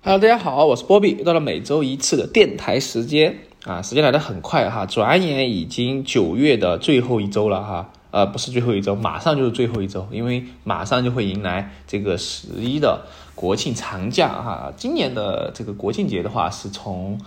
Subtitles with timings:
[0.00, 14.72] Hello，大家好，我是波比，又到了每周一次的电台时间啊，时间来的很快哈，转眼已经九月的最后一周了哈，呃，不是最后一周，马上就是最后一周，因为马上就会迎来这个十一的国庆长假哈。
[14.76, 17.20] 今年的这个国庆节的话，是从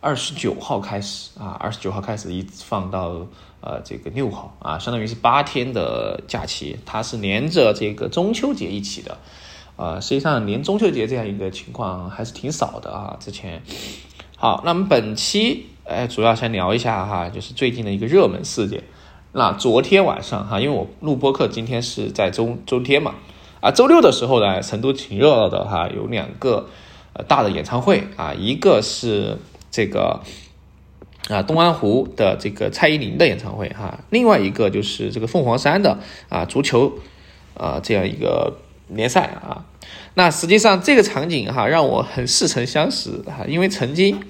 [0.00, 3.26] 二十九号开始啊，二十九号开始一直放到
[3.60, 9.18] 呃这个六号啊，相当于是八天的假期，它是连着这个中秋节一起的。
[9.76, 13.16] 啊，实际上连中秋节这样一个情况还是挺少的啊。
[13.18, 13.60] 之前，
[14.36, 18.84] 好，那么本期哎，主要先聊一下哈，就是最近的一个热门事件。
[19.32, 23.16] 那昨天晚上哈，因为我录播课今天是在周周天嘛，
[23.60, 26.68] 啊，周六的时候呢，成都挺热闹的哈，有两个
[27.14, 29.38] 呃大的演唱会啊，一个是
[29.72, 30.20] 这个
[31.28, 36.92] 啊东安湖的这个蔡依林的演唱会哈，另外一个就是这个凤凰山的啊足球
[37.58, 38.58] 啊这样一个。
[38.88, 39.64] 联赛啊，
[40.14, 44.22] 那实际上这个场景哈让我很似曾相识哈，因为曾经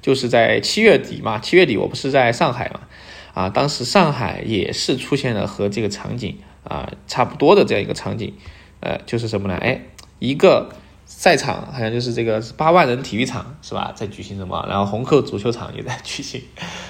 [0.00, 2.80] 就是在七月底嘛，七月底我不是在上海嘛，
[3.32, 8.34] 啊，当时上海也是出现了和这个场景啊差不多的这样一个场景，
[8.80, 9.56] 呃，就是什么呢？
[9.60, 9.82] 哎，
[10.18, 10.74] 一个
[11.06, 14.66] 赛场好像就是这个八万人体育场是吧，在举行什么？
[14.68, 16.42] 然后虹口足球场也在举行，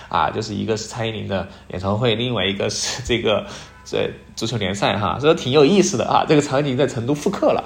[0.09, 3.47] 啊，就是一个是蔡依林的演唱会，另外一个是这个。
[3.93, 6.25] 这足球联赛哈，所以挺有意思的啊。
[6.27, 7.63] 这个场景在成都复刻了。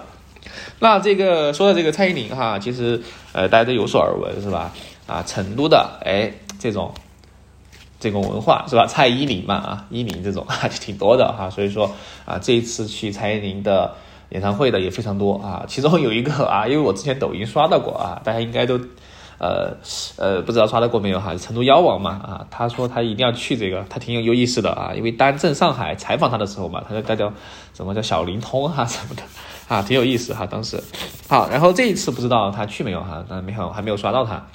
[0.80, 3.00] 那这个说到这个蔡依林哈，其实
[3.32, 4.72] 呃大家都有所耳闻是吧？
[5.06, 6.92] 啊，成都的哎这种
[8.00, 8.86] 这种文化是吧？
[8.88, 11.48] 蔡依林嘛啊，依林这种 啊就挺多的哈。
[11.48, 13.94] 所以说啊，这一次去蔡依林的
[14.30, 15.64] 演唱会的也非常多啊。
[15.68, 18.80] 其中有一个啊，因为我之前抖音刷到过啊，大家应该都。
[19.38, 19.76] 呃
[20.16, 21.34] 呃，不知道刷到过没有哈？
[21.36, 24.92] 成都妖王嘛啊，他说他一定要去这个，他挺有有意思的啊。
[24.96, 27.32] 因为单镇上海采访他的时候嘛，他就带叫
[27.74, 29.22] 什么叫小灵通哈 什么的
[29.68, 30.46] 啊，挺有意思哈。
[30.46, 30.82] 当时
[31.28, 34.46] 好，然后这一次不知道他去没有哈，但没有还没有刷到他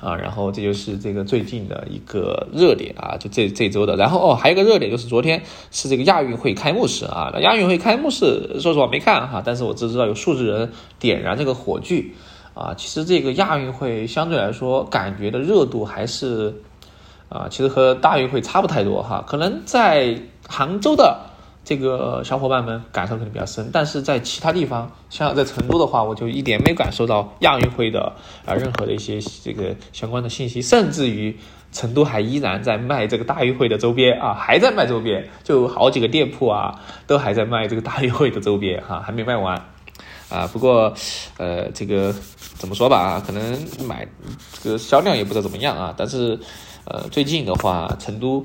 [0.00, 0.14] 啊。
[0.14, 3.96] 然后这就是这个最近的一个热点啊，就这这周的。
[3.96, 5.42] 然后哦，还有一个热点就是昨天
[5.72, 7.32] 是这个亚运会开幕式啊。
[7.34, 10.70] 那亚运会开幕式，说实话没看哈，但是我只知道有数字人
[11.00, 12.12] 点燃这个火炬。
[12.54, 16.54] 啊，其实这个亚运会相对来说感觉的热度还是，
[17.28, 19.24] 啊，其实和大运会差不太多哈。
[19.26, 20.16] 可能在
[20.48, 21.18] 杭州的
[21.64, 28.12] 这个小伙伴们感受可能比较深，但是在其他地方，像在成都的话，我就一点没感受到亚运会的
[28.46, 31.36] 啊任何的一些这个相关的信息，甚至于
[31.72, 36.78] 成都还依然在卖这个大运会的周边啊，还在卖周边，就好几个店铺啊
[37.08, 39.60] 都还在卖这个大运会的周边哈，还没卖完。
[40.34, 40.92] 啊，不过，
[41.38, 42.12] 呃，这个
[42.58, 43.56] 怎么说吧啊，可能
[43.86, 44.04] 买
[44.60, 45.94] 这个销量也不知道怎么样啊。
[45.96, 46.36] 但是，
[46.86, 48.42] 呃，最近的话，成都，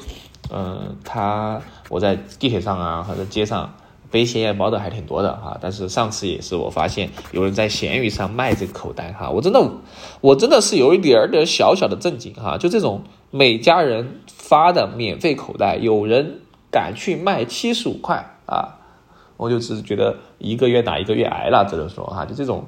[0.51, 3.73] 嗯，它我在地铁上啊，或者街上
[4.11, 5.57] 背显眼包的还挺多的哈。
[5.59, 9.71] 但是上次也是我发现有人在闲鱼上卖这个口袋哈，我真的，
[10.21, 12.59] 我真的是有一点点小小的震惊哈。
[12.59, 13.01] 就这种
[13.31, 18.75] 每家人发的免费口袋，有人敢去卖七十五块啊！
[19.39, 22.65] 我就只是觉得一个月打一个月挨了，只能说哈，就这种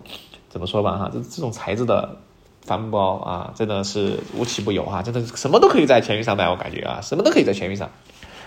[0.47, 2.17] 怎么说吧哈，这这种材质的
[2.61, 7.91] 帆布包啊，真的是无奇不有哈，真的什么都可以在闲鱼上卖，我感觉啊，什么都可以在闲鱼上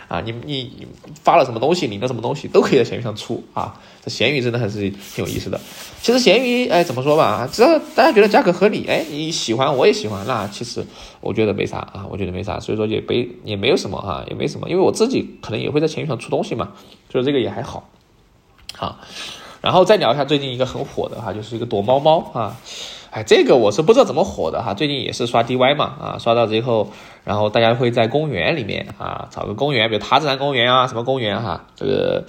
[0.08, 0.86] 啊，你你
[1.22, 5.60] 发了什么东西，领了什么东西，都可以在闲鱼上出啊，这闲鱼真的还是挺有意思的。
[6.00, 10.82] 其实闲鱼哎，怎么说吧只要大家觉得价格合理，哎，你喜欢我也喜欢，那其实
[11.20, 16.72] 我觉得没啥啊，我觉得没啥，所以说也没也没有什么哈，也没什么，因为我自己可能也会在闲鱼上出东西嘛，
[17.12, 17.90] 所以这个也还好。
[18.76, 18.98] 好，
[19.60, 22.56] 然后再聊一下最近一个很火的哈，就是一个躲猫猫啊，
[23.10, 26.90] 哎，这个我是不知道怎么火的哈，最近也是刷 DY 嘛啊，刷到之后，
[27.22, 32.24] 然后大家会在公园里面啊，找个公园，比如塔子山公园啊，什么公园哈，这个，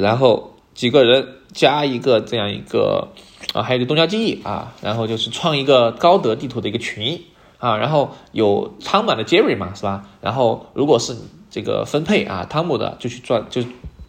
[0.00, 3.08] 然后几个人加一个这样一个
[3.52, 7.20] 啊，还有个东郊记忆啊，然后就是创一个高德地图的一个群
[7.58, 10.04] 啊，然后有汤满的 Jerry 嘛是吧？
[10.20, 11.16] 然后如果是
[11.50, 13.62] 这个分配啊，汤姆的就去赚就。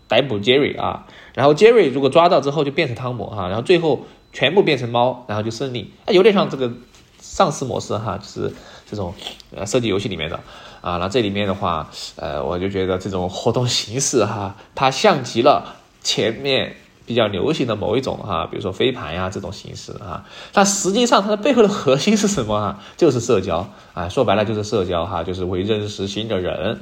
[0.07, 6.71] 逮捕 Jerry 啊，然后 Jerry 如果抓到之后就变成汤姆哈，然后最后全部变成猫，然后就胜利，啊，有点像这个
[7.17, 8.53] 丧尸模式哈，就是
[8.89, 9.13] 这种
[9.55, 10.39] 呃射击游戏里面的。
[10.81, 16.75] 啊，那这里面的话，呃，我就觉得这种活动形式哈，它像极了前面
[17.07, 22.83] 比较流行的某一种哈，比如说飞盘呀这种形式啊，但实际上它的背后的核心是什么啊？
[22.97, 23.67] 就是社交。
[23.95, 26.81] 啊，说白了就是社交哈，就是为认识新的人。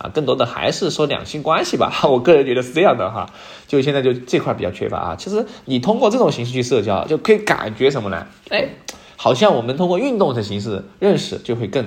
[0.00, 3.30] 啊，更多的还是说两性关系吧， 我个人觉得是这样的哈。
[3.66, 5.16] 就现在就这块比较缺乏啊。
[5.16, 8.26] 其实你通过这种形式去社交，就可以感觉什么呢？
[8.48, 8.68] 哎，
[9.16, 11.84] 好像我们通过运动的形式认识就会更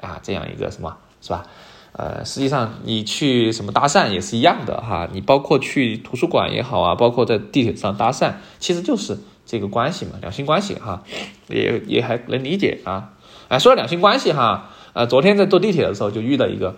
[0.00, 1.46] 啊这样一个什么，是吧？
[1.92, 5.08] 呃，实际上你去什么搭讪也是一样的哈。
[5.12, 11.02] 你包括去图书馆也好啊，包括在地铁上搭讪，其实就是这个关系嘛，两性关系哈，
[11.48, 13.10] 也也还能理解啊。
[13.48, 16.76] 哎，说到两性关系哈，呃，昨天在坐地铁的时候就遇到一个，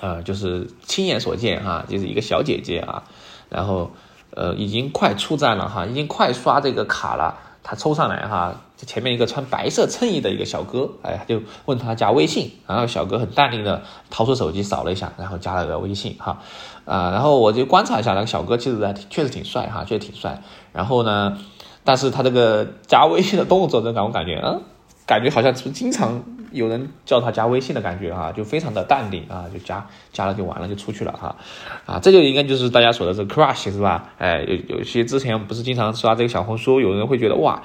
[0.00, 3.04] 呃，就是亲眼所见哈，就是一个小姐姐啊，
[3.48, 3.90] 然后
[4.34, 16.42] 呃已经快出站了哈，已经快刷这个卡了，她抽上来哈，前面一个穿白色衬衣的一个小哥，哎，就问他加微信，然后小哥很淡定的掏出手机扫了一下，然后加了个微信哈，
[16.84, 20.42] 啊，然后我就观察一下那个小哥，其实还确实挺帅哈，确实挺帅，
[20.72, 21.38] 然后呢，
[21.84, 24.62] 但是他这个加微信的动作，让我感觉嗯。
[25.06, 31.36] 感觉好像是经常有人叫他加微信的感觉啊，就非常的淡定啊，就加加了就完了就出去了哈，
[31.84, 34.10] 啊，这就应该就是大家说的这个 crush 是吧？
[34.18, 37.62] 哎，有有些之前不是经常刷这个小红书，有人会觉得哇，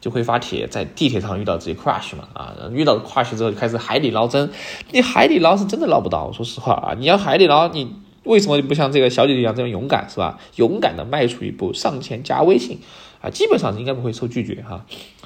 [0.00, 4.50] 就会发帖在地铁上遇到自己 crush 嘛啊，遇到 crush 之后就开始海底捞针，
[4.90, 10.38] 你海底捞是真的捞不到，说实话啊，你要海底捞你为什么就不像这个小姐姐一样这么勇敢是吧？
[10.56, 12.80] 勇敢的迈出一步上前加微信
[13.22, 14.84] 啊，基本上应该不会受拒绝哈。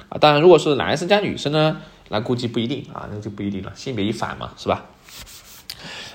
[0.09, 1.77] 啊，当然，如果是男生加女生呢，
[2.09, 4.85] 那估计不一定啊，那就不一定了，性别一反嘛，是吧？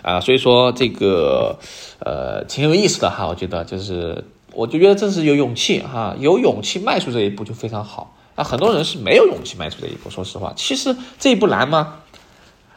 [0.03, 1.59] 啊，所以说这个
[1.99, 8.17] 呃挺有意思的哈，我觉得就是，我就觉得这是有勇气哈，有勇气迈出这一步就非常好。
[8.37, 11.99] 那很多人是没有勇气迈出这一步，说实话，其实这一步难吗？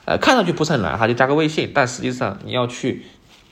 [0.05, 3.05] 呃，看上去不是很难哈，就加个微信，但实际上你要去。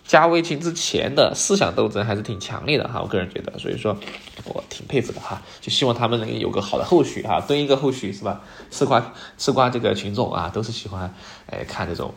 [0.05, 3.97] 加微信之前的思想斗争还是挺强烈的哈，我个人觉得，所以说
[4.45, 8.41] 我挺佩服的哈，就希望他们能有个好的后续哈，蹲一个后续是吧？
[8.69, 11.13] 吃瓜吃瓜这个群众啊，都是喜欢
[11.49, 12.13] 哎看这种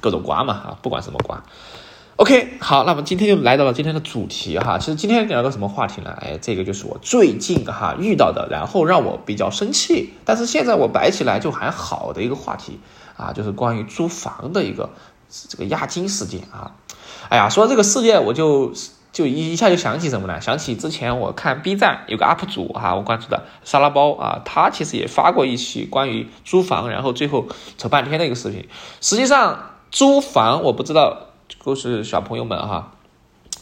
[0.00, 1.42] 各种瓜嘛啊，不管什么瓜。
[2.16, 6.10] OK，好，那么今天就来到了今天的主题哈，其实今天聊个什么话题呢？
[6.20, 12.78] 哎，这个就是我最近哈遇到的，然后让我比较生气，但是现在我摆起来就还好的一个话题
[13.16, 14.90] 啊，就是关于租房的一个
[15.48, 16.74] 这个押金事件啊。
[17.28, 18.72] 哎呀，说到这个世界，我就
[19.12, 20.40] 就一一下就想起什么呢？
[20.40, 27.46] 想起之前我看 B 站有个 UP 主哈，我关注的沙拉包啊，他其实也发过一期关于租房，然后最后
[27.78, 28.68] 扯半天的一个视频。
[29.00, 31.28] 实际上，租房我不知道，
[31.64, 32.92] 就是小朋友们哈，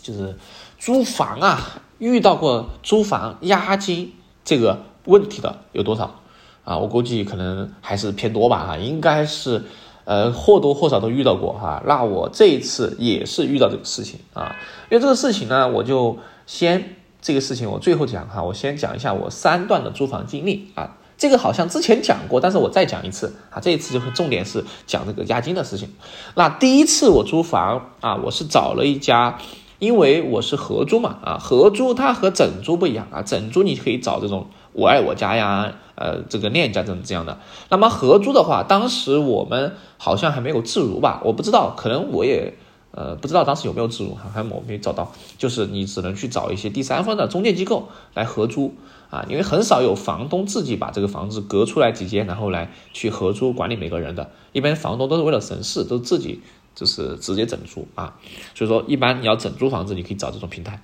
[0.02, 0.38] 就是
[0.78, 4.14] 租房啊，遇到过租房押金
[4.44, 6.20] 这个问题的有多少
[6.64, 6.78] 啊？
[6.78, 9.64] 我估计可能还是偏多吧哈，应该是。
[10.08, 14.56] 呃，或多或少都遇到过哈，那我这一次也是遇到这个事情啊，
[14.90, 16.16] 因为这个事情呢，我就
[16.46, 25.90] 先这个事情我最后讲哈，我先讲一下我三段的租房经历啊，这个好像之前讲过，但是我再讲一次啊，这一次就是重点是讲这个押金的事情。
[26.34, 29.38] 那第一次我租房啊，我是找了一家，
[29.78, 35.72] 因为我是合租嘛啊，合租它和整租不一样啊，整租你可以找这种我爱我家呀。
[36.00, 37.40] 呃，这个链家这种这样的，
[37.70, 41.20] 那么合租的话，当时我们好像还没有自如吧？
[41.24, 42.54] 我不知道，可能我也
[42.92, 45.12] 呃不知道当时有没有自如还，还我没找到。
[45.38, 48.76] 就是你只能去找一些第三方的中介机构来合租
[49.10, 54.30] 啊，因为很少有房东自己把这个房子隔出来几间，然后来去合租管理每个人的。
[54.52, 56.42] 一般房东都是为了省事，都自己
[56.78, 58.14] 就是直接整租啊。
[58.54, 60.80] 所以说，一般你要整租房子，你可以找这种平台。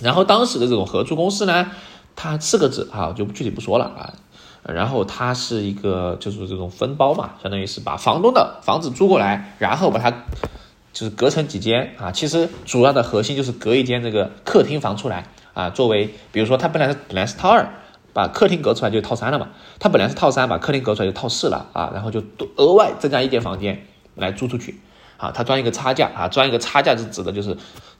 [0.00, 1.70] 然后当时的这种合租公司呢，
[2.14, 4.14] 它四个字啊，就具体不说了啊。
[4.62, 10.10] 然后它是一个就是这种分包嘛，相当于是把房东的房子租过来，然后把它
[10.92, 12.10] 就是隔成几间啊。
[12.10, 17.68] 其实主要的核心就是隔一间这个客厅房出来啊，作为比如说它本来本来是套二，
[18.14, 19.50] 把客厅隔出来就套三了嘛。
[19.78, 22.24] 它本来是套三，把客厅隔出来就套四了啊，然后就
[22.56, 24.80] 额外增加一间房间来租出去
[25.16, 25.30] 啊。
[25.30, 27.56] 他赚一个差价啊，赚一个差价是指的就是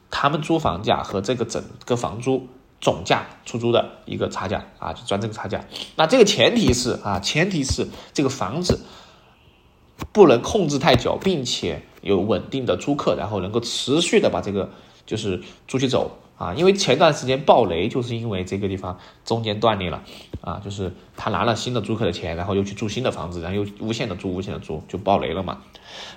[0.09, 2.47] 他们租房价和这个整个房租。
[2.81, 5.63] 总价出租的一个差价啊，就赚这个差价。
[5.95, 8.81] 那这个前提是啊，前提是这个房子
[10.11, 14.69] 不能控制太久，并且有稳定的租客，然后能够持续的把这个
[15.05, 16.53] 就是租去走啊。
[16.53, 20.03] 因为前段时间暴雷，就是因为这个地方中间断裂了
[20.41, 25.59] 啊，就是他拿了新的租客的钱，然后又去住新的房子，然后又无限的租，无限的租，就暴雷了嘛。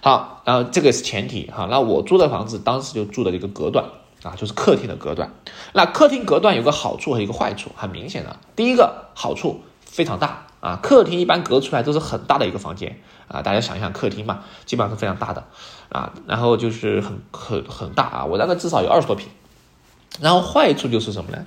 [0.02, 1.66] 好，然后这个是前提哈。
[1.70, 3.84] 那我租的房子当时就住的这个隔断。
[4.24, 5.32] 啊，就是客厅的隔断。
[5.74, 8.36] 那客厅隔断有个好处和一个坏处，很明显的。
[8.56, 15.44] 第一个好处非常大啊，客厅一般隔出来都是很大的一个房间啊，大家想一想，客厅嘛，基本上是非常大的
[15.90, 16.12] 啊。
[16.26, 19.28] 然后就是很很很大啊，我那个至少有二十多平。
[20.20, 21.44] 然后坏处就是什么呢？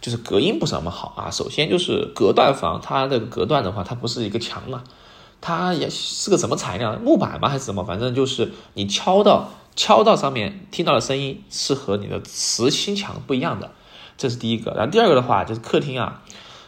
[0.00, 1.30] 就是隔音不是那么好啊。
[1.30, 4.84] 首先就是隔断房，它的隔断的话，它不是一个墙嘛，
[5.40, 6.98] 它也是个什么材料？
[6.98, 7.48] 木板吗？
[7.48, 7.84] 还是什么？
[7.84, 9.50] 反正就是你敲到。
[9.76, 13.72] 敲到上面听到的声音是和你的磁心墙不一样的，
[14.16, 14.70] 这是第一个。
[14.70, 16.22] 然后第二个的话就是客厅啊，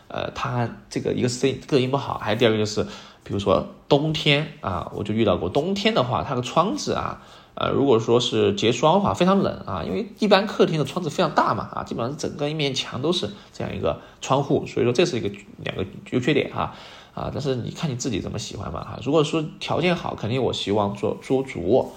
[0.08, 2.82] 呃，它这个一个声隔音不好，还有第二个就是，
[3.22, 7.22] 比如说冬天啊，我就遇到过冬天的话，它的窗子啊，
[7.58, 15.30] 呃，如果说是结霜的话，非常冷啊，因为一般客厅的窗子非常大嘛，啊，基本上整个一面墙都是这样一个窗户，所以说这是一个
[15.64, 16.74] 两个优缺点哈，
[17.14, 18.98] 啊，但是你看你自己怎么喜欢嘛哈。
[19.02, 21.92] 如果说条件好，肯定我希望做做主卧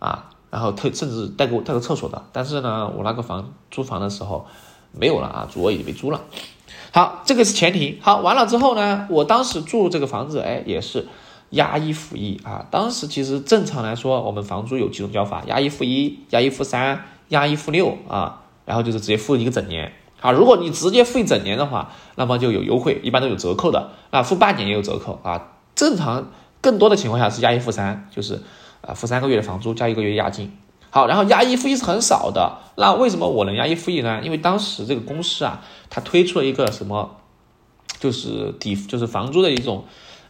[0.00, 4.46] 啊，然后特甚至带个带个厕所的，但是呢，我那个房租房的时候
[4.90, 6.20] 没有了啊，主卧已经被租了。
[6.90, 8.00] 好，这个是前提。
[8.02, 11.06] 好，完了之后呢，我当时住这个房子，哎，也是。
[11.50, 12.66] 押一付一啊！
[12.70, 18.42] 当时其实正常来说，我们房租有几种交法：押一付一、押一付三、押一付六啊。
[18.66, 19.90] 然后就是直接付一个整年
[20.20, 20.30] 啊。
[20.30, 24.22] 如果你直接付一整年的话，那么就有优惠，一般都有折扣的那。
[24.22, 25.52] 付半年也有折扣啊。
[25.74, 28.42] 正常更多的情况下是押一付三，就是
[28.82, 30.54] 啊付三个月的房租加一个月押金。
[30.90, 32.58] 好，然后押一付一是很少的。
[32.76, 34.20] 那为什么我能押一付一呢？
[34.22, 37.16] 因为当时这个公司啊，它推出了一个什么，
[37.98, 39.86] 就是抵就是房租的一种。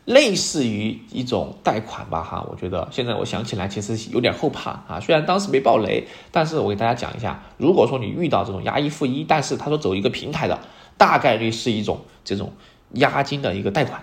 [0.08, 4.98] 类似于一种贷款吧，哈，我觉得现在我想起来其实有点后怕啊。
[4.98, 10.60] 虽然当时没爆雷，但是我给大家讲一下，如果说你遇到这种押一付一，但是他说走一个平台的，
[10.96, 12.54] 大概率是一种这种
[12.92, 14.02] 押金的一个贷款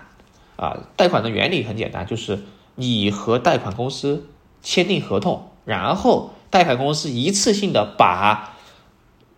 [0.54, 0.78] 啊。
[0.94, 2.44] 贷款的原理很简单，就是
[2.76, 4.28] 你和贷款公司
[4.62, 8.54] 签订合同，然后贷款公司一次性的把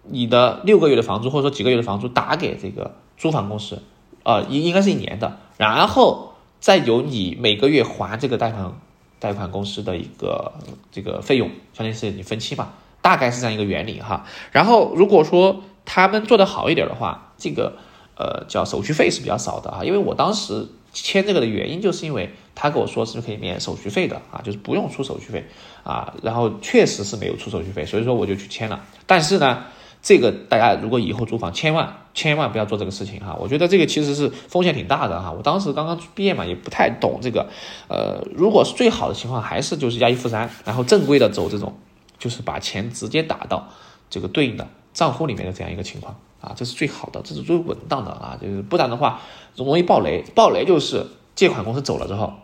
[0.03, 3.83] 你的六个月的房租或者说几个月的房租打给这个租房公司，
[4.23, 6.28] 呃，应应该是一年的，然后。
[6.61, 8.73] 再由你每个月还这个贷款
[9.19, 10.53] 贷款公司的一个
[10.91, 14.27] 这个费用，相当于是你分期嘛，大概是这样一个原理哈。
[14.53, 17.79] 然后如果说他们做的好一点的话，这个
[18.17, 19.85] 呃叫手续费是比较少的哈。
[19.85, 25.47] 因为我当时签这个的原因，就是因为他跟我说是可以免手续费的啊，就是不用出手续费
[25.83, 26.15] 啊。
[26.23, 28.85] 然后确实是没有出手续费，所以说我就去签了。
[29.07, 29.65] 但是呢。
[30.01, 33.37] 这个大家如果以后租房，千万千万不要做这个事情哈！
[33.39, 35.33] 我觉得这个其实是风险挺大的哈。
[35.33, 37.49] 我当时刚刚毕业嘛，也不太懂这个。
[37.89, 41.77] 呃，如果是最好的情况，还是就是押一付三，然后正规的走这种，
[42.19, 43.69] 就是把钱直接打到
[44.09, 48.39] 这个对应的账户里面的这样一个情况啊，这是最好的，这是最稳当的啊。
[48.41, 49.21] 就是不然的话，
[49.57, 50.25] 容易爆雷。
[50.35, 52.35] 爆雷就是借款公司走了之后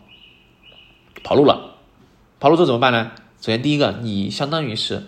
[1.23, 1.75] 跑路了，
[2.39, 3.11] 跑路之后怎么办呢？
[3.39, 5.07] 首先第一个，你相当于是。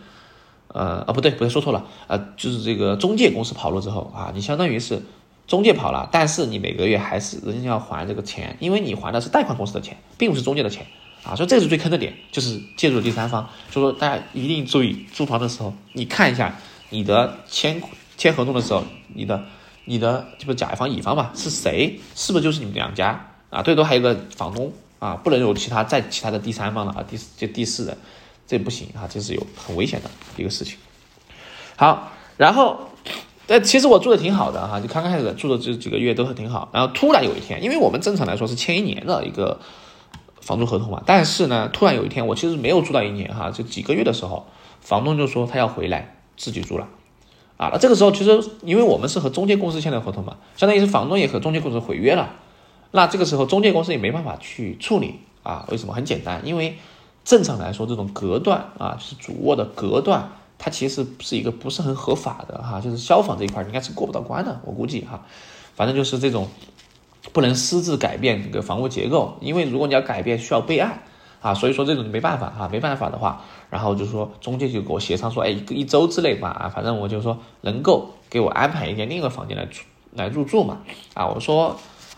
[0.77, 5.01] 呃啊不对不对说错了呃就是这个中介公司跑路之后啊，你相当于是
[5.47, 10.85] 中介跑了，但是你每个月还是人家要还这个钱，因为你还的是贷款公司的钱，并不是中介的钱
[11.23, 13.47] 啊，所以这是最坑的点，就是借助第三方。
[13.71, 16.53] 所以说大家一定注意租房的时候，你看一下
[16.89, 17.81] 你的签
[18.17, 18.83] 签合同的时候，
[19.15, 19.41] 你的
[19.85, 23.63] 你的就是甲方乙方嘛是谁，是不是就是你们两家啊？
[23.63, 27.97] 最多还有个房东啊，不能有其他再其他的第三方了啊，第就第四人。
[28.47, 30.77] 这不行啊，这是有很危险的一个事情。
[31.75, 32.79] 好，然后，
[33.47, 36.69] 呃，其实我住的挺好的哈，就刚开始住的这几个月都是挺好。
[36.71, 39.59] 然后突然有一天，因为我们正常来说是签一年的一个
[40.41, 44.47] 房租合同嘛，但是呢，突然有一天我其实没有住到一年哈，就几个月的时候，
[44.81, 46.87] 房东就说他要回来自己住了。
[47.57, 52.35] 啊，那这个时候其实因为我们是和中介公司签的合同嘛，相当于是房东也和中介公司毁约了。
[52.91, 55.67] 那这个时候中介公司也没办法去处理啊？
[55.69, 55.93] 为什么？
[55.93, 56.77] 很简单，因为。
[57.27, 65.25] 正常来说，这种隔断啊，就是主卧的隔断，它其实是一个不是很合法的哈，就是消防这一块应该是过不到关的，我估计哈，
[65.75, 66.47] 反正就是这种
[67.33, 71.03] 不能私自改变这个房屋结构，因为如果你要改变需要备案
[71.41, 79.81] 啊，所以说这种没办法哈，没办法的话，然后就说中介就给我协商说，哎，一个一周之内吧，啊，反正我就说能够给我安排一间另一个房间来住
[80.13, 80.77] 来入住嘛，
[81.13, 81.75] 啊，我说，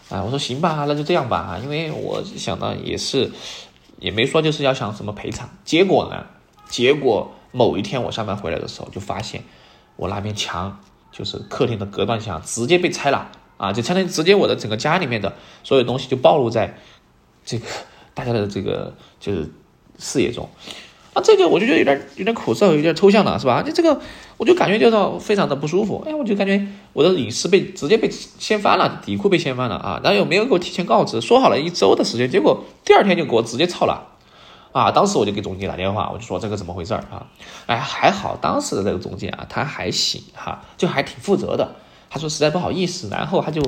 [0.10, 3.32] 啊，我说行吧，那就这样吧啊，因为我想呢也是。
[4.00, 6.26] 也没说就是要想什么赔偿，结果呢？
[6.70, 9.44] 结果某一天我下班回来的时候，就发现
[9.96, 10.80] 我那面墙，
[11.12, 13.74] 就是客厅的隔断墙，直接被拆了啊！
[13.74, 16.78] 就相当于直接我的整个家里面的所有东西就暴露在
[17.44, 17.66] 这个
[18.14, 19.52] 大家的这个就是
[19.98, 20.48] 视野中。
[21.14, 23.64] 啊，这个我就觉得有点有点苦涩，有点抽象了，是吧？
[23.66, 24.00] 你这个
[24.38, 26.04] 我就感觉就是非常的不舒服。
[26.08, 30.00] 哎，我就感觉我的隐私被直接被掀翻了，底裤被掀翻了啊！
[30.04, 34.06] 然后又没有给我提前告知，说好了一周的时间，结果第二天就给我直接操了
[34.72, 34.92] 啊！
[34.92, 37.26] 当时我就给总监打电话，我就说这个怎么回事啊？
[37.66, 41.76] 哎，还好当时的这个总监啊，他还行哈，就还挺负责的。
[42.12, 43.62] 他说实在不好意思，然后他就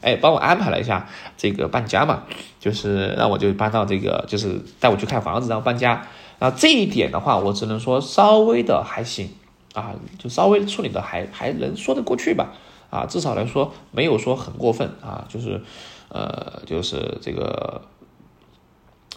[0.00, 2.22] 哎帮我安排了一下这个搬家嘛，
[2.60, 6.06] 就是让我就搬到这个，就是带我去看房子，然后搬家。
[6.44, 9.30] 那这一点的话，我只能说稍微的还行
[9.72, 12.52] 啊，就稍微处理的还还能说得过去吧，
[12.90, 15.62] 啊，至少来说没有说很过分啊，就是，
[16.10, 17.80] 呃，就是这个，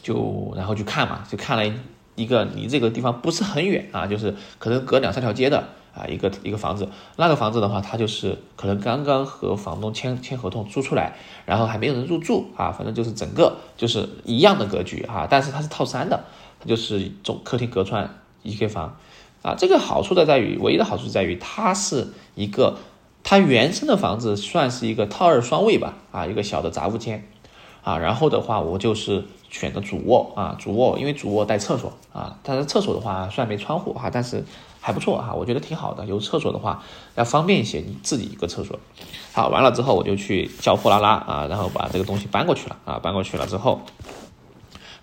[0.01, 1.75] 就然后去看嘛，就看了
[2.15, 16.24] 一个离这个地方不是很远啊，就是可能隔两三条街的啊一个一个房子，那个房子的话，它就是可能刚刚和房东签签合同租出来，然后还没有人入住啊，反正就是整个就是一样的格局啊，但是它是套三的。
[16.59, 18.09] 它就是总客厅隔窗
[18.43, 18.97] 一间房，
[19.41, 22.77] 啊，这个好处的在于，唯一的好处在于它是一个，
[23.23, 27.27] 它原生的房子算是一个套二双卫吧，啊，一个小的杂物间，
[27.83, 34.43] 啊，然后的话我就是选的主卧啊，主卧因为主卧带厕所啊，但是厕所的话虽然没窗户哈，但是。
[34.79, 36.05] 还不错哈，我觉得挺好的。
[36.05, 36.81] 有厕所的话，
[37.15, 38.79] 要方便一些，你自己一个厕所。
[39.33, 43.81] 好，完了之后我就去叫货拉拉啊，然后把这个东西搬过去了啊，搬过去了之后，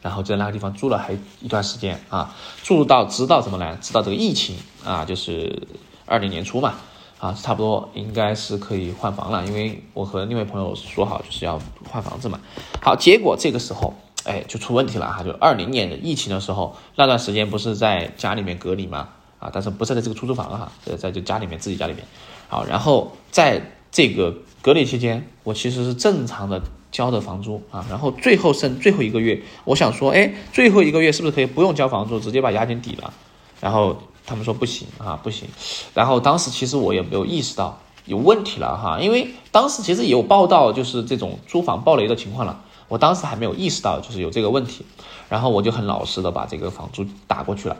[0.04, 3.78] 然后在那个地方住了还一段时间啊，住到直到什么呢？
[3.80, 5.66] 直到这个疫情啊，就是
[6.04, 6.74] 二零年初嘛
[7.18, 11.58] 啊，差不多应该是可以换房了，因为我和另外朋友说好就是要
[11.90, 12.38] 换房子嘛。
[12.82, 13.94] 好，结果这个时候
[14.24, 19.08] 哎就出问题了哈，就二零年的疫情的时候，那段时间不是在家里面隔离吗？
[19.38, 22.04] 啊，但是不是在这个出租房哈，在在就家里面自己家里面，
[22.48, 26.60] 好，然后在这个隔离期间，我其实是正常的
[26.94, 33.12] 交的房租啊，然后最后剩最后一个月，我想说，哎，最后一个月是不是可以不用交房租，直接把押金抵了？
[33.60, 35.48] 然后他们说不行啊，不行。
[35.92, 44.86] 然后当时其实我也没有意识到有问题了哈，因为当时其实有报道，就是这种租房暴雷的情况了，我当时还没有意识到就是有这个问题，
[45.28, 47.76] 然后我就很老实的把这个房租打过去了。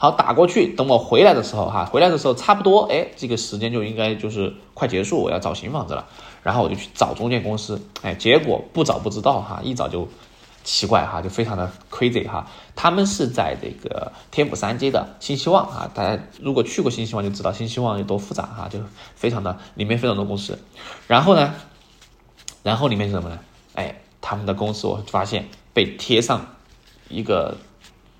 [0.00, 0.68] 好，打过去。
[0.68, 6.06] 等我回来的时候，哈，回来的时候差不多，哎，这个时间就应该就是快结束，我要找新房子了。
[6.42, 10.08] 然后我就去找中介公司，哎，结果不找不知道，哈，一找就
[10.64, 12.46] 奇怪，哈，就非常的 crazy，哈。
[12.76, 18.78] 他们是在这个天府三街的新希望，啊，大家如果去过新希望就知道新希望有多复杂，哈，就
[19.14, 20.58] 非常的里面非常多公司。
[21.06, 21.54] 然后呢，
[22.62, 23.38] 然后里面是什么呢？
[23.74, 26.46] 哎，他们的公司我发现被贴上
[27.08, 27.56] 一个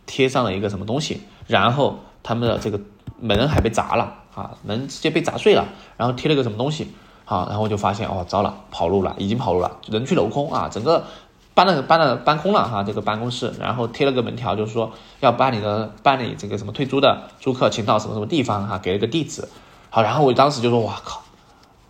[0.06, 1.22] 贴上了一个什么东西。
[1.46, 2.78] 然后他们的这个
[3.18, 6.92] 门还被砸了啊，门直接被砸碎了，然后贴了个什么东西，
[7.30, 11.04] 好，然后我就发现哦，糟了，跑路了，已经跑路了，人去楼空啊，整个
[11.52, 19.46] 搬了搬了搬空了哈，这个办公室，然后贴了个门条，就是说要办理的办理这个什么退租的租客，请到什么什么地方哈，给了个地址，
[19.90, 21.20] 好，然后我当时就说哇靠，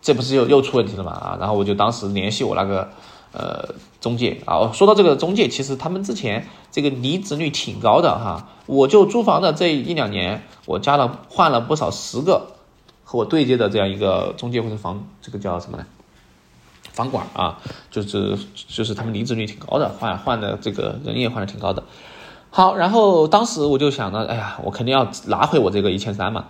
[0.03, 2.89] 这不是又又出问题了嘛啊，然后我就当时联系我那个。
[3.31, 8.49] 呃，中介啊，说到这个中介，其实他们之前这个离职率挺高的哈。
[8.65, 12.47] 我就租房的这一两年，我加了换了不少十个
[13.11, 15.87] 和我对接的这样一个中介或者房，这个叫什么呢？
[16.93, 17.59] 房管啊，
[17.91, 21.83] 就是就是他们离职率挺高的，换换的这个人也换的挺高的。
[22.51, 26.49] 好，然后当时我就想着，哎呀，我肯定要拿回我这个一千三嘛，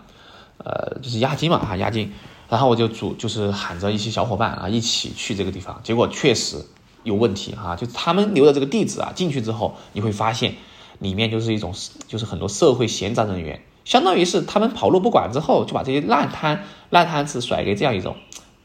[0.57, 2.12] 呃，就是押金嘛哈，押金。
[2.49, 5.81] 然后我就组，就是喊着一些小伙伴啊，一起去这个地方。
[5.85, 6.57] 结果确实
[7.05, 10.57] 有问题哈，就他们留的这个地址啊，进去之后你会发现，
[10.99, 11.73] 里面就是一种，
[12.09, 18.16] 就是很多社会闲杂人员，相当于是他们跑路不管之后，就把这些烂摊烂摊子甩给这样一种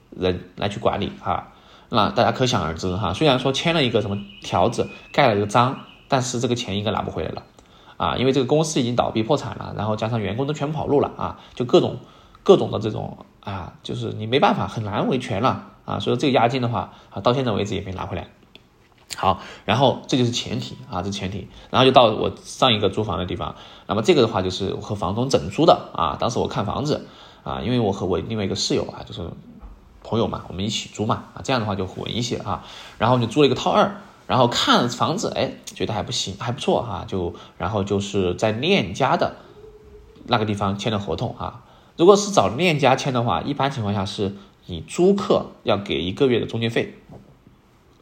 [0.10, 1.54] 人来去管理哈。
[1.88, 7.44] 那大家可想而知哈，虽然说签了一个什么条子，盖了一个章，但是这个钱应该拿不回来了
[7.96, 12.00] 啊，因为这个公司已经倒闭破产了，然后加上员工都全跑路了啊，就各种
[12.44, 13.26] 各种的这种。
[13.44, 18.28] 啊，就是你没办法，很难维权了啊，所以这个押金的话啊，到现在为止也没拿回来。
[19.15, 23.56] 好，然后这就是前提啊，这前提，然后就到我上一个租房的地方，
[23.88, 27.08] 那么这个的话就是和房东整租的啊，当时我看房子
[27.43, 29.21] 啊，因为我和我另外一个室友啊，就是
[30.04, 32.65] 朋友嘛，我们一起租嘛啊，这样的话就稳一些啊，
[32.97, 39.36] 然后就租了一个套二，然后看房子，哎，觉得还不行，还不错哈，就然后就是在链家的
[40.28, 41.63] 那个地方签了合同啊。
[41.95, 46.95] 如果是找链家签的话，一般情况下是你租客要给一个月的中介费，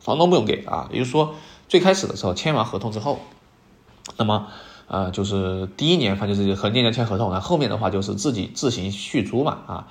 [0.01, 0.89] 房东不用给啊。
[0.91, 1.35] 也就是说，
[1.69, 3.19] 最开始的时候签完合同之后，
[4.17, 4.47] 那么
[4.87, 9.87] 呃就是第一年反正就是和链家签合同，那后后面的话就是自己自行续租嘛啊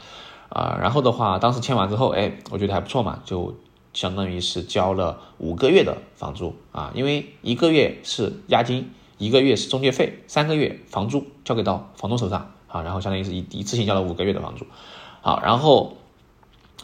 [0.50, 3.54] 啊，然后的话当时签完之后，哎，我觉得还不错嘛，就
[3.94, 12.52] 相当于是交了五个月的房租啊，因为一个月是押金，一个月是中介费，三个月房租交给到房东手上。
[12.72, 14.64] 啊，然后相当于是一一次性交了五个月的房租，
[15.22, 15.96] 好，然后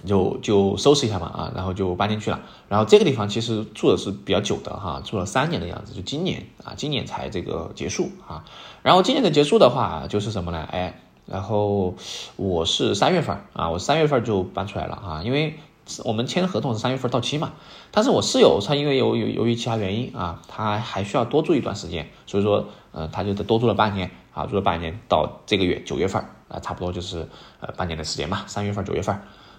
[0.04, 2.40] 就就收拾一下嘛啊，然后就搬进去了。
[2.68, 8.44] 然后这个地方其实住的是比较久的哈，住了三年的样子，就今年啊，今年才这个结束啊。
[8.82, 10.68] 然后今年的结束的话就是什么呢？
[10.70, 11.94] 哎，然后
[12.36, 15.58] 我是三月份啊，我三月份就搬出来了啊，因为
[16.04, 17.52] 我们签的合同是三月份到期嘛。
[17.90, 24.10] 但是我室友他因为由由由于其他原因啊，他还需要多住一段时间，所以说呃，他就得多住了半年。
[24.36, 27.26] 啊，住了半年，到这个月九月份啊，差不多就是
[27.60, 29.18] 呃半年的时间吧，三月份、九月份。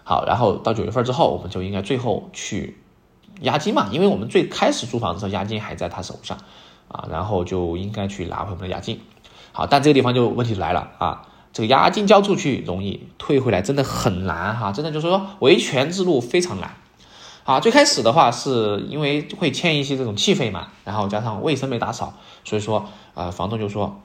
[0.09, 2.77] 好，然后到九月份之后，我们就应该最后去
[3.41, 6.37] 押金嘛，因为我们最开始租房的时候押金还在他手上
[6.87, 9.01] 啊，然后就应该去拿回我们的押金。
[9.51, 16.77] 好，但这个地方就问题来了啊，这个押金交出去容易，退回来真的很难哈，真的就是说维权之路非常难
[17.43, 22.13] 啊，最开始的话是因为会欠一些这种气费嘛，然后加上卫生没打扫，
[22.45, 23.99] 所以说呃房东就说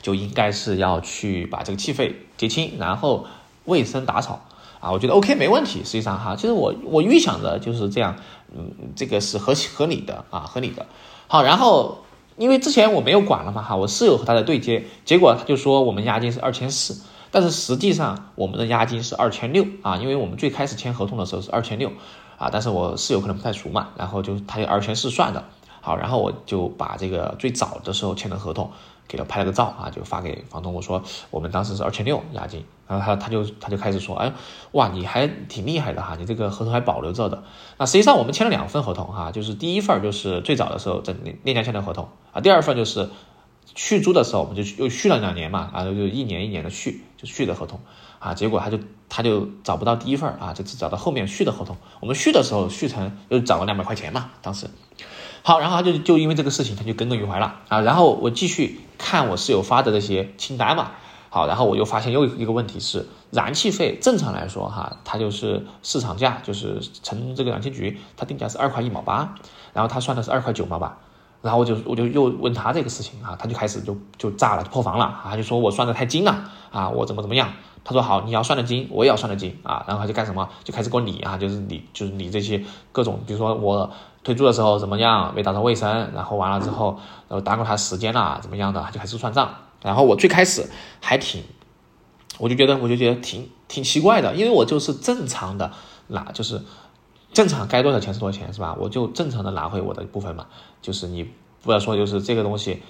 [0.00, 3.26] 就应该是要去把这个气费结清，然后
[3.64, 4.46] 卫生打扫
[4.84, 5.82] 啊，我觉得 OK 没问题。
[5.82, 8.14] 实际上哈，其实我我预想的就是这样，
[8.54, 10.84] 嗯，这个是合合理的啊，合理的。
[11.26, 12.04] 好，然后
[12.36, 17.02] 因为之前我没有管了嘛哈，我室友和他的对接，结果他就说我们押金是二千四。
[17.30, 21.90] 但是实际上，我们的押金是二千六啊，因为我们最开始签合同的时候是二千六
[22.38, 25.42] 啊，但是我室友可能不太熟嘛，然后就他就二千四算的，
[25.80, 28.70] 好，然后我就把这个最早的时候签的合同
[29.08, 34.32] 给他拍了个照啊，就发给房东，我说我们当时是二千六押金，然后他他就他就开始说，哎，
[34.72, 37.42] 哇，你还挺厉害的哈，你这个合同还保留着的。
[37.78, 43.10] 那实际上我们签了两份合同哈，就是第一份就是最早的时候在链家签的合同啊，第二份就是。
[43.76, 47.80] 续租的时候，我们就又续了两年嘛，啊，就一年一年的续，就续的合同，
[48.20, 51.76] 啊，结果他就他就找不到第一份啊，就只找到后面续的合同。
[51.98, 54.70] 我们续的时候续成又涨了两百块钱嘛，当时，
[55.46, 57.82] 好，然后他就就因为这个事情，他就耿耿于怀了啊。
[57.82, 60.92] 然后我继续看我室友发的这些清单嘛，
[61.28, 69.34] 好，然后我又发现又一个问题是，燃气费正常来说哈，它就是市场价，就是成这个燃气局它定价是二块一毛八，
[69.74, 70.96] 然后他算的是二块九毛八。
[71.44, 77.52] 然后我就我就又问他这个事情啊，他就开始就就炸了，破防了啊，就说我算的太精了啊，我怎么怎么样？
[77.84, 79.84] 他说好，你要算的精，我也要算的精啊。
[79.86, 80.48] 然后他就干什么？
[80.64, 83.90] 就开始给我理啊，就是理就是理这些各种，比如说我
[84.22, 89.54] 退租的时候怎么样，没打扫卫生，然后完了之后，然后耽误他时间了，怎么样的，他就开始算账。
[89.82, 90.66] 然后我最开始
[91.02, 91.44] 还挺，
[92.38, 95.70] 我就觉得我就觉得挺挺奇怪的，因为我就是正常的
[96.06, 96.62] 拿就是。
[97.34, 98.74] 正常该多少钱是多少钱是吧？
[98.80, 100.46] 我就正常的拿回我的部分嘛。
[100.80, 101.28] 就是你
[101.62, 102.82] 不要说，就是这个东西，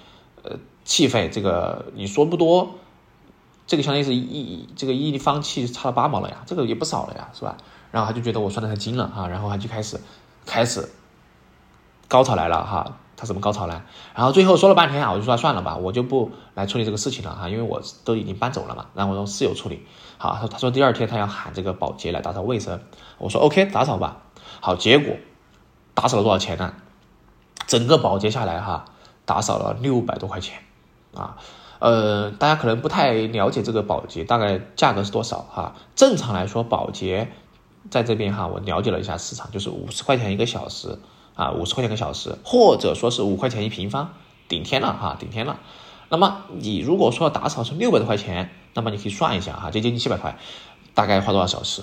[0.44, 2.74] 呃，气费这个你说不多，
[3.66, 7.56] 这个相当于是一这个一方气差了八毛了呀，这个也不少了呀，是吧？
[7.90, 9.98] 然后他就觉得我算的太精了啊，然后他就开始
[10.46, 10.88] 开始
[12.06, 12.98] 高潮来了哈。
[13.16, 13.80] 他怎么高潮呢？
[14.12, 19.86] 然后最后说了半天啊，我就说算了吧，我就不来处理这个事情了哈，因为我都已经搬走了嘛，然后我让室友处理。
[20.18, 22.80] 好，他他说第二天他要喊这个保洁来打扫卫生，
[23.18, 24.22] 我说 OK 打扫吧。
[24.64, 25.16] 好，结果
[25.92, 26.72] 打扫了多少钱呢？
[27.66, 28.86] 整个保洁下来哈，
[29.26, 30.60] 打扫了六百多块钱
[31.12, 31.36] 啊。
[31.80, 35.74] 呃，大家可能不太了解这个保洁大概价格是多少哈。
[35.94, 37.30] 正常来说，保洁
[37.90, 40.98] 在这边哈，我了解了一下市场，就是五十块钱一个小时
[41.34, 44.14] 啊，五十块钱一个小时，或者说是五块钱一平方，
[44.48, 45.58] 顶天了哈，顶天了。
[46.08, 50.38] 那么你如果说打扫是六百多块钱，那么你可以算一下哈，接近七百块，
[50.94, 51.82] 大概花多少小时？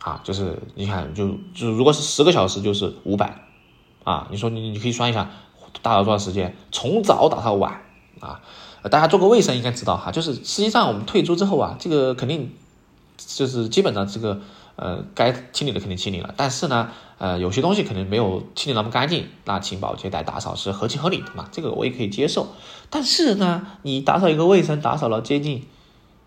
[0.00, 3.42] 啊，就是你看，就就如果是十个小时，就是五百，
[4.04, 5.28] 啊，你说你你可以算一下，
[5.82, 6.56] 打扫多少时间？
[6.70, 7.82] 从早打到晚，
[8.20, 8.40] 啊，
[8.90, 12.52] 大家做过卫生应该知道哈，就是实际上我们退租之后啊，这个肯定
[13.16, 14.40] 就是基本上这个
[14.76, 22.46] 呃该清理的肯定清理了，但是呢，呃有些东西可能没有清理那么干净，那请保洁来打扫是合情合理的嘛，这个我也可以接受。
[22.88, 25.66] 但是呢，你打扫一个卫生打扫了接近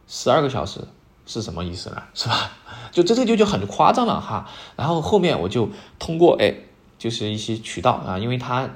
[0.07, 0.81] 十二个小时。
[1.25, 2.01] 是什么意思呢？
[2.13, 2.51] 是吧？
[2.91, 4.49] 就这这就就很夸张了哈。
[4.75, 6.53] 然后后面我就通过哎，
[6.97, 8.69] 就是一些渠道啊，因为他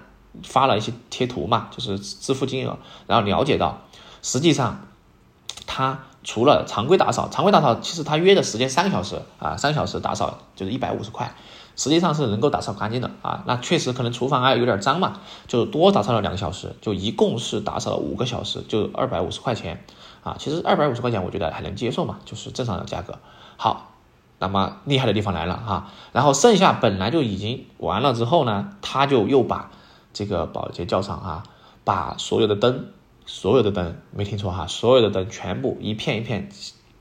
[0.44, 2.78] 发了一些贴图嘛，就是支付金额，
[3.08, 3.82] 然后了解到，
[4.22, 4.88] 实际上
[5.66, 11.36] 他除了常规打扫，常规打扫其实他约的时间三个小时啊，三个小时打扫就是一百五十块，
[11.76, 13.44] 实际上是能够打扫干净的啊。
[13.46, 19.86] 那确实可能厨房啊有点脏嘛，就多打扫了两个小时，就一共是打扫了五个小时，就二百五十块钱。
[20.26, 23.20] 啊，其实二百五十块钱我觉得还能接受嘛，就是正常的价格。
[23.58, 23.92] 好，
[24.40, 29.70] 那么厉害的地方来了哈，然后剩下本来就已经完了之后呢，他就又把
[30.14, 31.44] 这个保洁叫上啊，
[31.84, 32.88] 把所有的灯，
[33.28, 36.50] 所有的灯没听错哈，所有的灯全部一片一片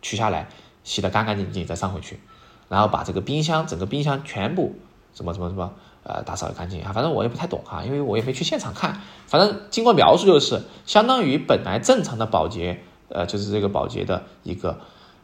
[0.03, 0.51] 取下来，
[0.83, 2.21] 洗得干干净净再上回去，
[2.69, 4.77] 然后把这个冰箱整个冰箱全部
[5.15, 12.85] 什么什么什么呃打扫干净啊，反正我也不太懂哈，因为我也没去现场看，反正经过描述就是相当于本来正常的保洁。
[13.09, 14.79] 呃，就是这个保洁的一个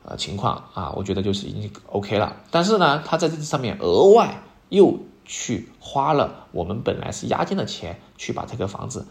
[0.05, 2.37] 呃情况啊，我觉得就是已经 OK 了。
[2.51, 9.07] 但是呢，他在这上面额外又去花了我们本来是押金的钱，去把这个房子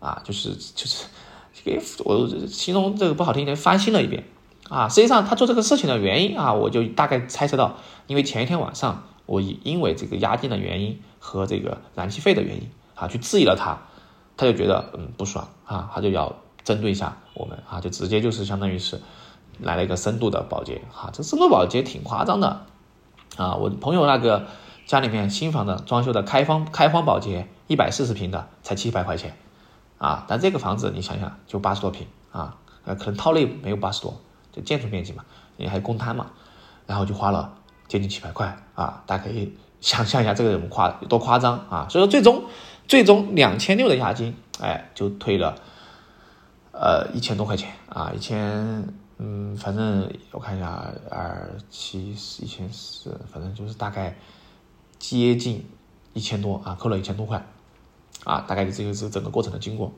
[0.00, 1.06] 啊，就是就是
[1.64, 4.24] 给我形容这个不好听一点，翻新了一遍
[4.68, 4.88] 啊。
[4.88, 13.78] 实际上他做这个事情的原因啊，我就大概猜测到，因为前一天晚上我因为这个押金的原因和这个燃气费的原因啊，去质疑了他，
[14.36, 16.36] 他就觉得嗯不爽啊，他就要。
[16.64, 19.00] 针对一下我们啊，就直接就是相当于是
[19.60, 22.66] 来了一个深度的保洁哈，这深度保洁挺夸张的
[23.36, 23.54] 啊。
[23.54, 24.46] 我朋友那个
[24.86, 29.36] 家里面新房的装修的开荒开荒保洁，一百四十平的才七百块钱
[29.98, 34.20] 啊，但这个房子你想想就八十多平啊，呃可能套内没有八十多，
[34.52, 35.24] 就建筑面积嘛，
[35.56, 36.30] 也还公摊嘛，
[36.86, 37.52] 然后就花了
[37.86, 41.86] 接近七百块啊，大家可以想象一下这个有夸有多夸张啊！
[41.90, 42.44] 所以说最终
[42.88, 45.54] 最终两千六的押金，哎，就退了，
[46.74, 48.86] 呃一千多块钱啊，一千
[49.18, 54.16] 嗯，反正我看一下二七四一千四，反正就是大概
[54.98, 55.64] 接近
[56.12, 57.44] 一千多啊，扣了一千多块
[58.24, 59.92] 啊，大概就这个是整个过程的经过。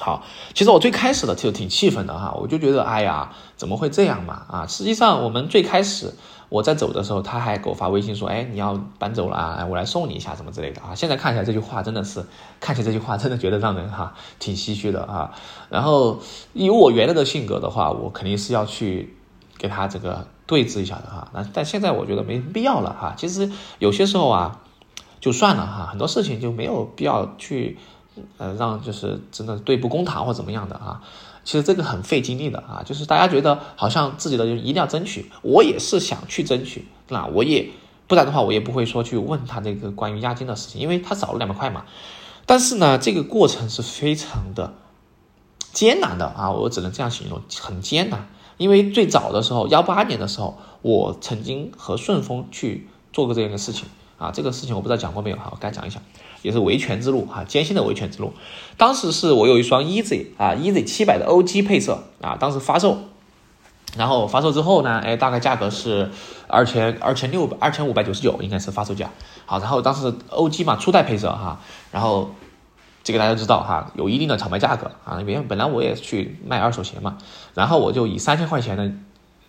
[0.00, 0.22] 好，
[0.54, 4.66] 其实我最开始的就挺气愤的哈，我就觉得哎呀，怎么会这样嘛啊！
[4.68, 6.14] 实际上我们最开始
[6.48, 10.94] 我在走的时候，他还给我发微信说，哎，你要搬走了啊，我来送你一下什么之类的啊。
[10.94, 12.24] 现在看起来这句话真的是，
[12.60, 15.32] 看起来这句话真的觉得让人哈挺唏嘘的啊。
[15.68, 16.20] 然后
[16.52, 19.16] 以我原来的性格的话，我肯定是要去
[19.58, 21.28] 给他这个对峙一下的哈。
[21.34, 23.14] 那但现在我觉得没必要了哈。
[23.16, 24.60] 其实有些时候啊，
[25.20, 27.78] 就算了哈，很多事情就没有必要去。
[28.36, 31.02] 呃，让就是真的对簿公堂或怎么样的啊？
[31.44, 37.70] 其实这个很费精力的啊，就是大家觉得好像自己的就一定要争取，我也是想去争取，那我也
[38.06, 41.84] 不然的话，我也不会说去问他这个关于押金的事情，因为他少了两百块嘛。
[42.44, 44.74] 但是呢，这个过程是非常的
[45.72, 48.28] 艰难的啊，我只能这样形容，很艰难。
[48.56, 53.86] 因为最早的时候，幺八年的时候，我曾经和顺丰去做过这样的事情
[54.18, 56.00] 啊，这个事情我不知道讲过没有哈，我该讲一下。
[56.42, 58.32] 也是维权之路哈，艰辛的维权之路。
[58.76, 62.96] 当时是我有一双 Easy 啊，Easy 七百的 OG 配色啊，当时发售，
[63.96, 66.10] 然后发售之后呢，哎，大概价格是
[66.46, 69.10] 二千二千六百二千五百九十九，应该是发售价。
[69.46, 71.58] 好，然后当时 OG 嘛，初代配色哈，
[71.90, 72.30] 然后
[73.02, 77.18] 这个大家知道哈，有一定的炒卖价格啊，因为本来我也去卖二手鞋嘛，
[77.54, 78.92] 然后我就以三千块钱的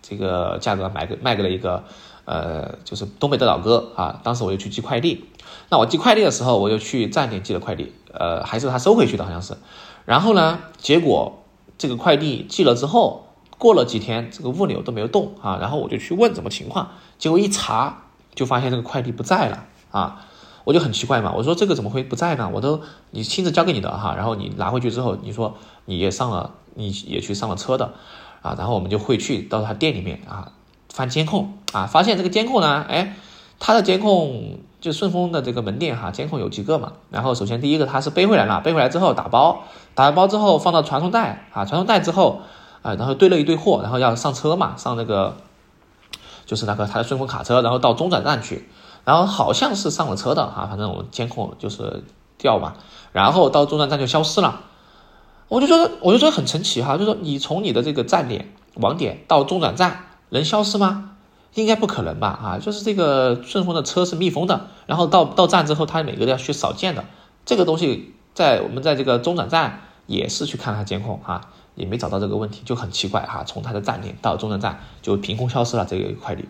[0.02, 1.84] 这个价格买个卖给了一个。
[2.30, 5.26] 呃，就是东北的老哥啊，当时我就去寄快递，
[5.70, 9.58] 那我寄快递的时候，我就去站点寄了快递，呃，还是他收回去的，好像是。
[10.06, 11.42] 然后呢，结果
[11.80, 18.04] 这个快递寄了之后，过了几天，这个物流都没有动啊，然后我就去问怎么情况，结果一查
[18.36, 20.28] 就发现这个快递不在了啊，
[20.66, 22.52] 我就很奇怪嘛，我说这个怎么会不在呢？
[22.54, 27.96] 我都你亲自交给你的哈，然后你拿回去之后，你说你也上了，你也去上了车的
[28.44, 30.52] 啊，然后我们就会去到他店里面啊。
[31.00, 33.16] 翻监控啊，发现这个监控呢，哎，
[33.58, 36.92] 他的监控就顺丰的这个门店哈，监控有几个嘛。
[37.10, 39.64] 然后首先第一个它是背回来了，背回来之后打包，
[39.96, 42.42] 打完包之后放到传送带啊，传送带之后
[42.82, 45.38] 啊，然后堆了一堆货，然后要上车嘛，上那个
[46.46, 48.68] 就是那个他的顺丰卡车，然后到中转站去，
[49.06, 52.04] 然后好像是上了车的哈，反正我们监控就是
[52.38, 52.74] 调嘛，
[53.14, 54.64] 然后到中转站就消失了，
[55.48, 60.08] 我就觉得我就觉得很神奇哈，就说你从你的这个站点网点到中转站。
[60.30, 61.12] 能消失吗？
[61.56, 62.28] 应该不可能吧？
[62.28, 67.04] 啊，就是这个顺丰的车是密封的，然后到到站之后，他每个都要去扫件的。
[67.44, 73.44] 这个东西在我们在这个中转站也是去看他监控啊，也没找到这个问题，就很奇怪哈。
[73.44, 76.46] 从他的站点到中转站就凭空消失了这个快递。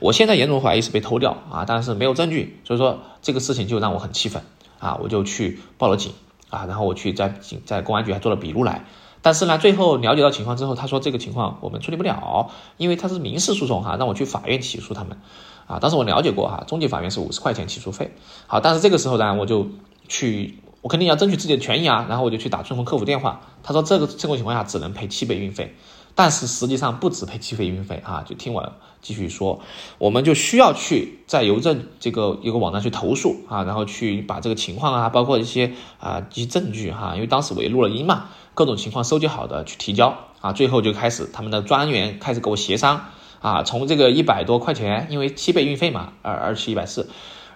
[0.00, 4.42] 我现在严重怀疑是被偷掉啊，但是没有证据，所以说这个事情就让我很气愤
[4.78, 6.12] 啊，我就去报了警
[6.48, 8.86] 啊，然后我去在警在公安局还做了笔录来。
[9.22, 15.18] 但是呢，最后了解到情况之后，他说这个情况我们处理不了，因为他是民事诉讼哈，让我去法院起诉他们，
[15.66, 18.12] 啊，当时我了解过哈，中级法院是五十块钱起诉费，
[18.46, 19.68] 好，但是这个时候呢，我就
[20.08, 25.74] 去，我肯定要争取自己的权益啊，然后我就去打顺丰客服电话，他说这个这种情况下只能赔七倍运费，
[26.14, 29.60] 但是实际上不止赔七倍运费啊，就听我继续说，
[29.98, 38.28] 我们就需要去在邮政这个一个网站去投诉啊，然后去把这个情况啊，包括一些啊一些证据哈，因为当时我也录了音嘛。
[38.60, 43.06] 各种情况收集好的去提交啊，最后就开始他们的专员开始跟我协商
[43.40, 47.08] 啊，从这个一百多块钱，因为七倍运费嘛，二二七一百四，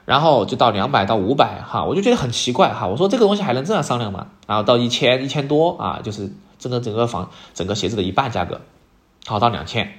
[0.07, 4.29] 然后就到两百到五百哈，我就觉得很奇怪哈，我说这个东西还能这样商量吗？
[4.47, 8.63] 然后到一千一千多啊，就是真的整个房整个鞋子的一半价格，
[9.27, 9.99] 好到两千，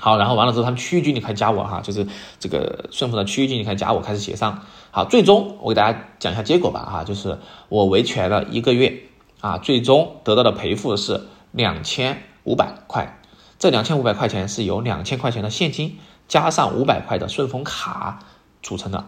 [0.00, 2.04] 好，然后完了之后他们区域经理开始加我哈，就是
[2.40, 9.04] 这个顺丰的区域经理开始加我开始协商，好，最终我给大家讲一下结果吧哈，就是我维权了一个月。
[9.40, 13.20] 啊，最终得到的赔付是两千五百块，
[13.58, 18.20] 这两千五百块钱是由两千块钱的现金加上五百块的顺丰卡
[18.62, 19.06] 组成的。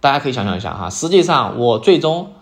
[0.00, 2.34] 大家可以想象一下哈，实际上我最终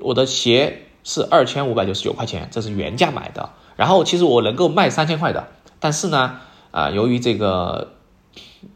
[0.00, 3.50] 我的鞋是二千五百九十九块钱，这是原价买的。
[3.76, 5.48] 然后其实我能够卖三千块的，
[5.80, 7.94] 但是呢，啊，由于这个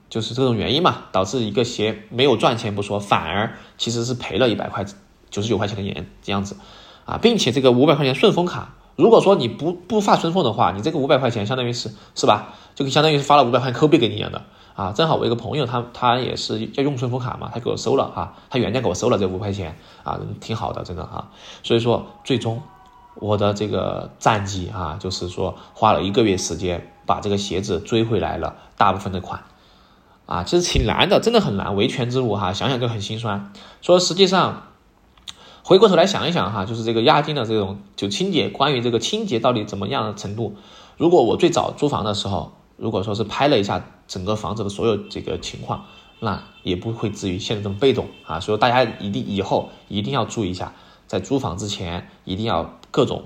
[0.09, 4.85] 就是这种原因嘛，导致一个鞋没有赚钱不说，反而其实是赔了一百块
[5.31, 6.57] 九十九块钱的盐这样子。
[7.09, 12.53] 啊，并且这个五百块钱顺丰卡，如果说你不不发顺丰的话，你这个五百块钱相当于是是吧？
[12.75, 14.42] 就相当于是发了五百块扣币给你一样的
[14.75, 14.92] 啊。
[14.92, 21.31] 正好我一个朋友，他他也是要用顺丰卡嘛，他给我收了哈，他原价给我收了这五块钱啊，挺好的，真的哈。
[21.62, 22.61] 所以说，最终
[23.14, 29.44] 我的这个战绩啊，就是说花了一个月时间把这个鞋子追回来了，大部分的款
[30.27, 33.51] 啊，其实挺难的，真的很难，维权之路哈，想想就很心酸。
[33.81, 34.68] 说实际上，
[35.69, 40.55] 回过头来想一想哈，就是这个押金的这种就清洁，关于这个清洁到底怎么样的程度？
[40.97, 45.85] 如果我最早租房的时候，如果说是拍了一下整个房子的所有这个情况，
[46.21, 48.41] 那也不会至于现在这么被动啊。
[48.41, 50.73] 所以大家一定以后一定要注意一下，
[51.07, 53.25] 在租房之前一定要各种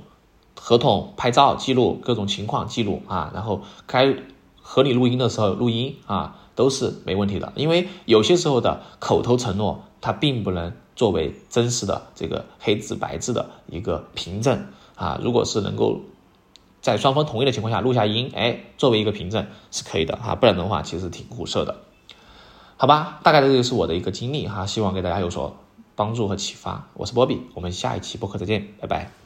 [0.59, 4.17] 合同拍照记录，各种情况记录啊，然后该
[4.61, 6.39] 合理录音的时候录音啊。
[6.55, 15.19] 都是没问题的，因为有些时候的口头承诺，它并不能作为真实的这个黑字白字的一个凭证啊。
[15.21, 16.01] 如果是能够
[16.81, 20.37] 在双方同意的情况下录下音，哎，作为一个凭证是可以的啊。
[20.37, 21.75] 不然的话，其实挺苦涩的，
[22.77, 23.19] 好吧？
[23.25, 25.57] 大概这就是我的一个经历哈，希望给大家有所
[25.97, 26.87] 帮助和启发。
[26.95, 29.22] 我是波比，我们下一期播客再见，拜拜。